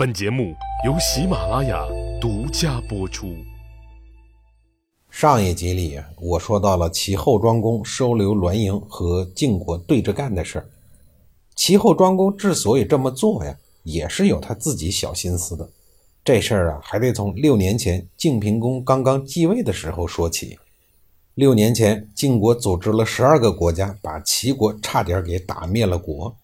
[0.00, 0.54] 本节目
[0.86, 1.86] 由喜马拉雅
[2.18, 3.36] 独家播出。
[5.10, 10.66] 上一集里，我说到了齐后庄公收留栾盈和晋国对着干的事儿。
[11.54, 15.68] 齐后庄公之所以这么做呀，也是有他自己小心思的。
[16.24, 20.58] 这事儿啊，还得从六年前晋平公刚刚继位的时候说起。
[21.34, 26.34] 六年前，晋国组织了十二个国家，把齐国差点给打灭了国。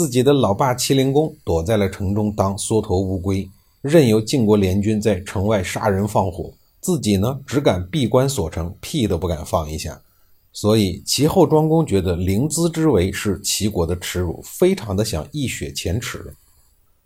[0.00, 3.46] 自己的老爸齐灵公躲在了城中当缩头乌龟，
[3.82, 6.50] 任由晋国联军在城外杀人放火，
[6.80, 10.00] 自己呢只敢闭关锁城，屁都不敢放一下。
[10.54, 16.32] 所以齐后庄公觉得临淄之围是齐国的耻辱，非常的想一雪前耻。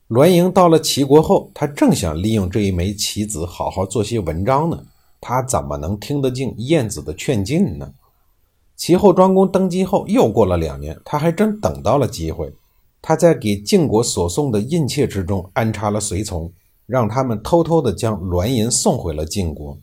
[0.06, 4.80] 栾盈到了齐国后，他正想利用这一枚棋子好好做些文章呢，
[5.20, 7.92] 他怎么能听得进晏子的劝进呢？
[8.76, 12.52] 齐后庄公登基后又过了两年，他还真等到了机会。
[13.06, 16.50] 他在给晋国所送的印切之中安插了随从，
[16.86, 19.78] 让他们偷偷地将栾盈送回了晋国。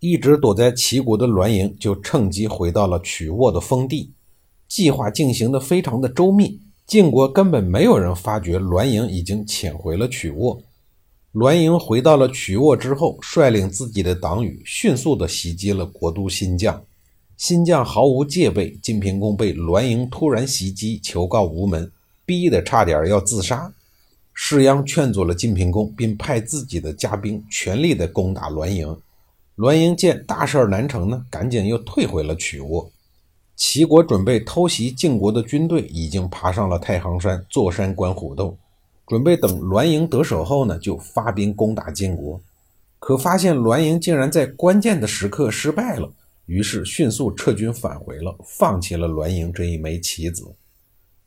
[0.00, 4.10] 一直躲在齐国的栾盈就趁机回到了曲沃的封地。
[4.66, 10.60] 计划进行的非常的周密，晋国根本没有人发觉栾盈已经潜回了曲沃。
[11.30, 16.80] 栾盈回到了曲沃之后，率领自己的党羽迅速地袭击了国都新绛。
[17.36, 21.92] 新绛毫无戒备，晋平公被栾盈突然袭击，求告无门。
[22.28, 23.72] 逼得差点要自杀，
[24.34, 28.94] 士鞅劝阻了晋平公，并派自己的家兵全力的攻打栾盈。
[29.54, 32.92] 栾盈见大事难成呢，赶紧又退回了曲沃。
[33.56, 38.54] 齐国准备偷袭晋国的军队已经爬上了太行山，坐山观虎斗，
[39.06, 42.38] 准备等栾盈得手后呢，就发兵攻打晋国。
[42.98, 46.12] 可发现栾盈竟然在关键的时刻失败了，
[46.44, 50.44] 于是迅速撤军返回了，放弃了栾盈这一枚棋子。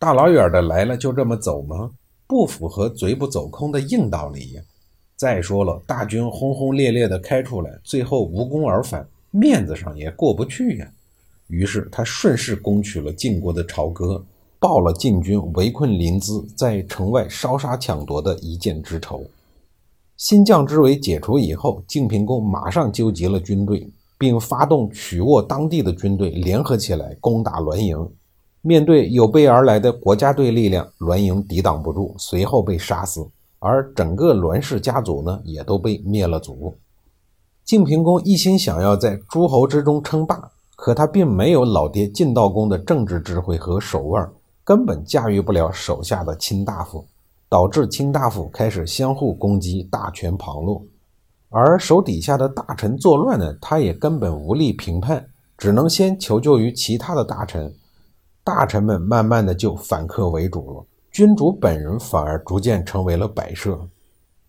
[0.01, 1.91] 大老远的来了，就这么走吗？
[2.25, 4.61] 不符合嘴不走空的硬道理呀！
[5.15, 10.91] 再说了，大军轰轰烈烈的开出来，最后无功而返，面子上也过不去呀。
[11.49, 14.25] 于是他顺势攻取了晋国的朝歌，
[14.57, 19.23] 报了晋军围困临淄，在城外烧杀抢夺的一箭之仇。
[20.17, 23.87] 新绛之围解除以后，晋平公马上纠集了军队，
[24.17, 28.11] 并发动曲沃当地的军队联合起来攻打栾盈。
[28.61, 33.27] 面对有备而来的国家队力量，栾盈抵挡不住，随后被杀死。
[33.57, 36.77] 而整个栾氏家族呢，也都被灭了族。
[37.63, 44.29] 晋平公一心想要在诸侯之中称霸，可他并没有老爹晋悼公的政治智慧和手腕，
[44.63, 47.05] 根本驾驭不了手下的卿大夫，
[47.49, 50.83] 导致卿大夫开始相互攻击，大权旁落。
[51.49, 55.25] 而手底下的大臣作乱呢，他也根本无力评判，
[55.57, 57.73] 只能先求救于其他的大臣。
[58.43, 63.79] 大臣们慢慢的就反客为主了，君主本人反而逐渐成为了摆设。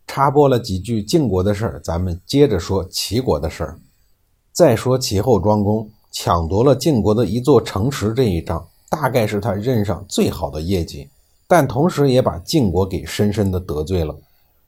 [0.06, 3.78] 插播了几句晋国的事儿，咱们接着说齐国的事儿。
[4.52, 11.08] 再说齐后庄公抢夺了晋国的一座城池这一仗，大概是他任上最好的业绩，
[11.47, 14.14] 但同时也把晋国给深深的得罪了。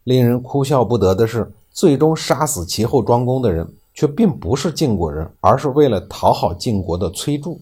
[0.05, 7.59] 令人哭笑不得的是，最终杀死齐后庄公的人却并不是晋国人，而是为了讨好晋国的崔杼。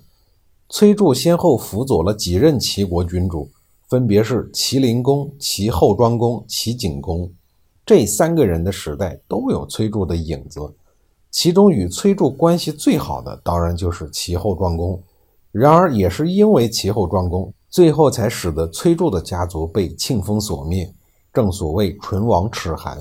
[0.75, 3.47] 崔杼先后辅佐了几任齐国君主，
[3.91, 7.31] 分别是齐灵公、齐后庄公、齐景公。
[7.85, 10.59] 这三个人的时代都有崔杼的影子。
[11.31, 14.99] 其中与崔杼关系最好的，当然就是齐后庄公。
[15.51, 20.91] 然而，也是因为齐后庄公，最后才使得崔杼的家族被庆封所灭。
[21.35, 22.99] 正所谓唇亡齿寒。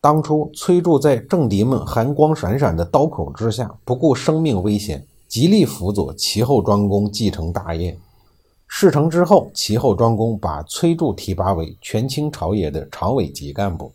[0.00, 5.06] 当初崔杼在政敌们寒光闪闪的刀口之下，不顾生命危险。
[5.28, 7.98] 极力辅佐齐后庄公继承大业。
[8.68, 13.92] 事成之后，齐后庄公把崔杼提拔为权倾朝野的常委级干部。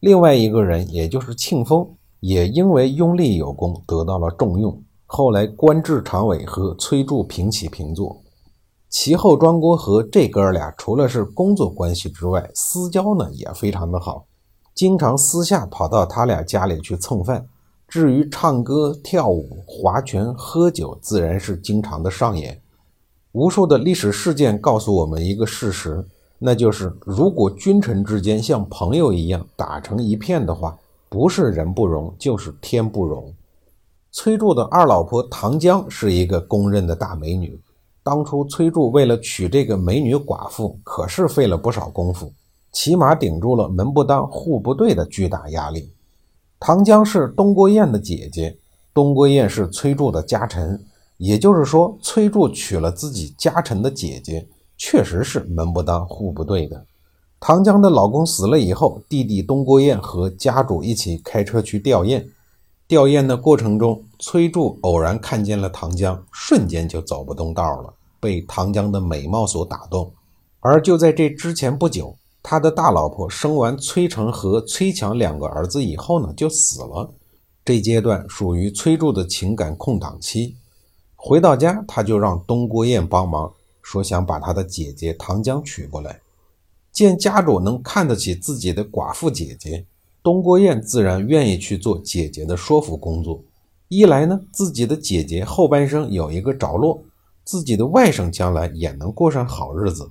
[0.00, 1.88] 另外一个人，也就是庆丰，
[2.20, 4.80] 也因为拥立有功，得到了重用。
[5.06, 8.22] 后来官至常委，和崔杼平起平坐。
[8.88, 14.24] 齐后庄公和这哥俩，除了是工作关系之外，私交呢也非常的好，
[14.74, 17.46] 经常私下跑到他俩家里去蹭饭。
[17.88, 22.60] 至于唱歌、跳舞、划拳、喝酒，自然是经常的上演。
[23.32, 26.04] 无数的历史事件告诉我们一个事实，
[26.38, 30.76] 那就是如果君臣之间像朋友一样打成一片的话，
[31.08, 33.32] 不是人不容，就是天不容。
[34.10, 37.58] 崔杼的二老婆唐江是一个公认的大美女。
[38.02, 42.32] 当初崔杼为了娶这个美女寡妇，可是费了不少功夫，
[42.72, 45.90] 起码顶住了门不当户不对的巨大压力。
[46.58, 48.56] 唐江是东郭燕的姐姐，
[48.94, 50.82] 东郭燕是崔杼的家臣，
[51.18, 54.46] 也就是说，崔杼娶了自己家臣的姐姐，
[54.78, 56.84] 确实是门不当户不对的。
[57.38, 62.24] 唐江的老公死了以后，弟弟东郭燕和家主一起开车去吊唁。
[62.88, 70.10] 吊唁的过程中，崔杼偶然看见了唐江，瞬间就走不动道了，被唐江的美貌所打动。
[70.60, 72.16] 而就在这之前不久，
[72.48, 77.10] 他的大老婆生完崔成和崔强两个儿子以后呢，就死了。
[77.64, 80.54] 这阶段属于崔柱的情感空档期。
[81.16, 83.52] 回到家，他就让东郭燕帮忙，
[83.82, 86.20] 说想把他的姐姐唐江娶过来。
[86.92, 89.84] 见家主能看得起自己的寡妇姐姐。
[90.22, 93.42] 东郭燕自然愿意去做姐姐的说服工作。
[93.88, 97.02] 一来呢，自己的姐姐后半生有一个着落，
[97.42, 100.08] 自己的外甥将来也能过上好日子。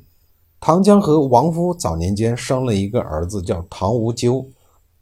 [0.65, 4.43] 唐江和王夫早年间生了一个儿子，叫唐无咎。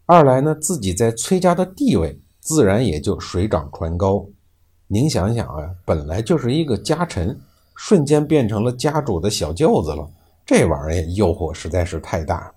[0.06, 4.26] 二来呢，自己在崔家的地位自然也就水涨船高。
[4.88, 7.40] 您想想啊，本来就是一个家臣，
[7.78, 10.06] 瞬间变成了家主的小舅子了，
[10.46, 12.54] 这玩意儿诱惑实在是太大。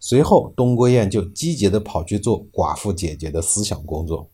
[0.00, 4.28] 随后，东郭燕就积极地跑去做寡妇姐姐的思想工作。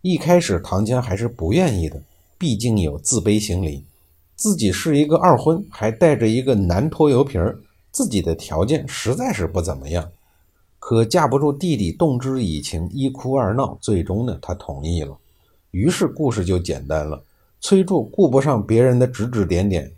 [0.00, 2.02] 一开始，唐江还是不愿意的，
[2.38, 3.84] 毕竟有自卑心理，
[4.40, 7.60] 自己是一个二婚，还带着一个男拖油瓶儿
[7.92, 10.10] 自己的条件实在是不怎么样。
[10.78, 15.14] 可架不住弟弟动之以情，一哭二闹，最终呢，他同意了。
[15.72, 17.22] 于是故事就简单了。
[17.60, 19.92] 崔杼顾不上别人的指指点点，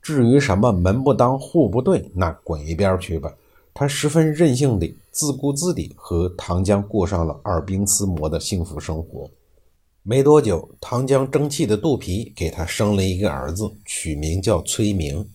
[0.00, 3.34] 至于什么门不当户不对，那滚一边去吧。
[3.74, 9.28] 他十分任性地自顾自地和唐江过上了耳鬓厮磨的幸福生活。
[10.10, 15.28] 没多久，唐江争气的肚皮给他生了一个儿子，取名叫崔明。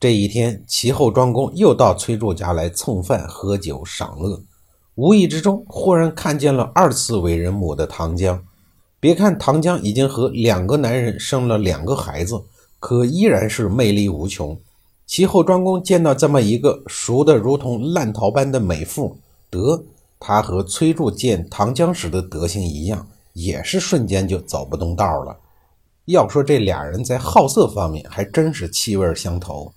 [0.00, 4.42] 这一天，齐后庄公又到崔杼家来蹭饭、喝酒、赏乐，
[4.96, 8.42] 无意之中忽然看见了二次为人母的唐江。
[8.98, 12.42] 别看唐江已经和两个男人生了两个孩子，
[12.80, 14.58] 可依然是魅力无穷。
[15.06, 19.16] 其后，庄公见到这么一个熟得如同烂桃般的美妇，
[19.48, 19.84] 得
[20.18, 25.36] 他和崔杼见唐江时的德行一样，也是瞬间就走不动道了。
[26.06, 29.72] 要说这俩人在好色方面还真是气味相投。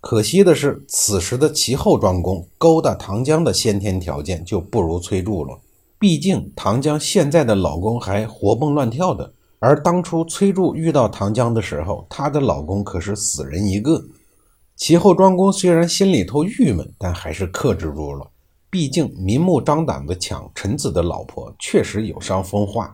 [0.00, 5.58] 可惜的是，此时的齐后庄公勾搭唐江的先天条件就不如崔杼了。
[5.98, 14.04] 毕竟唐江现在的老公还活蹦乱跳的，而当初崔杼遇到唐江的时候，她的老公可是死人一个。
[14.76, 18.30] 齐后，庄公虽然心里头郁闷，但还是克制住了。
[18.74, 22.92] 毕竟明目张胆的抢臣子的老婆，确实有伤风化。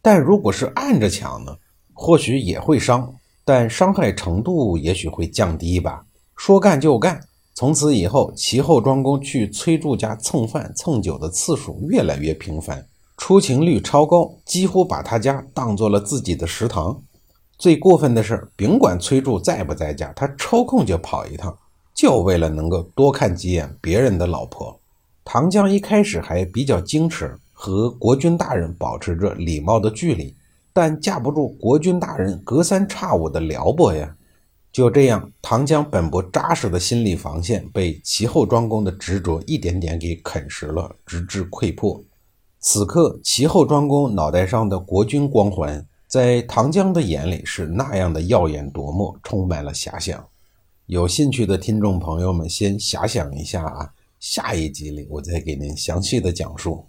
[0.00, 1.56] 但如果是暗着抢呢？
[1.92, 3.12] 或许也会伤，
[3.44, 6.04] 但伤害程度也许会降低吧。
[6.36, 7.20] 说干就干，
[7.52, 12.86] 从此以后，其后庄公去崔杼家蹭饭蹭酒的次数越来越频繁，
[13.16, 16.96] 出勤率超高，几乎把他家当做了自己的食堂。
[17.58, 21.58] 最过分的是，甭管崔杼在不在家，他抽空就跑一趟，
[21.92, 24.78] 就为了能够多看几眼别人的老婆。
[25.30, 30.34] 唐江一开始还比较矜持，和国君大人保持着礼貌的距离，
[30.72, 34.16] 但架不住国君大人隔三差五的撩拨呀。
[34.72, 42.02] 就这样，唐江本不扎实的心理防线被齐后庄公的执着一点点给啃食了，直至溃破。
[42.60, 45.86] 此刻，齐后庄公脑袋上的国君光环。
[46.06, 50.26] 在唐江的眼里是那样的耀眼夺目，充满了遐想。
[50.86, 53.90] 有兴趣的听众朋友们，先遐想一下啊，
[54.20, 56.84] 下一集里我再给您详细的讲述。